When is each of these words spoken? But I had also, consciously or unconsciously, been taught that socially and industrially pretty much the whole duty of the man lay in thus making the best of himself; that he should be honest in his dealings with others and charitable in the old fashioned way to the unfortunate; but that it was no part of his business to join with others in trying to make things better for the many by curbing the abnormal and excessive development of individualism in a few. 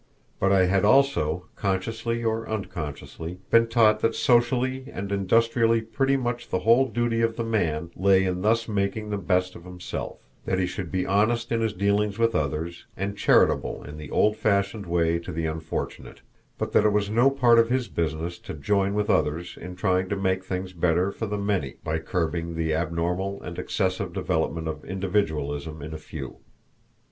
But 0.39 0.51
I 0.51 0.65
had 0.65 0.83
also, 0.83 1.45
consciously 1.55 2.23
or 2.23 2.49
unconsciously, 2.49 3.37
been 3.51 3.67
taught 3.67 3.99
that 3.99 4.15
socially 4.15 4.85
and 4.91 5.11
industrially 5.11 5.81
pretty 5.81 6.17
much 6.17 6.49
the 6.49 6.61
whole 6.61 6.87
duty 6.87 7.21
of 7.21 7.35
the 7.35 7.43
man 7.43 7.91
lay 7.95 8.25
in 8.25 8.41
thus 8.41 8.67
making 8.67 9.11
the 9.11 9.19
best 9.19 9.55
of 9.55 9.63
himself; 9.63 10.17
that 10.45 10.57
he 10.57 10.65
should 10.65 10.91
be 10.91 11.05
honest 11.05 11.51
in 11.51 11.61
his 11.61 11.73
dealings 11.73 12.17
with 12.17 12.33
others 12.33 12.87
and 12.97 13.15
charitable 13.15 13.83
in 13.83 13.97
the 13.97 14.09
old 14.09 14.37
fashioned 14.37 14.87
way 14.87 15.19
to 15.19 15.31
the 15.31 15.45
unfortunate; 15.45 16.21
but 16.57 16.71
that 16.71 16.83
it 16.83 16.89
was 16.91 17.11
no 17.11 17.29
part 17.29 17.59
of 17.59 17.69
his 17.69 17.87
business 17.87 18.39
to 18.39 18.55
join 18.55 18.95
with 18.95 19.07
others 19.07 19.55
in 19.55 19.75
trying 19.75 20.09
to 20.09 20.15
make 20.15 20.43
things 20.43 20.73
better 20.73 21.11
for 21.11 21.27
the 21.27 21.37
many 21.37 21.75
by 21.83 21.99
curbing 21.99 22.55
the 22.55 22.73
abnormal 22.73 23.39
and 23.43 23.59
excessive 23.59 24.13
development 24.13 24.67
of 24.67 24.83
individualism 24.83 25.79
in 25.79 25.93
a 25.93 25.99
few. 25.99 26.37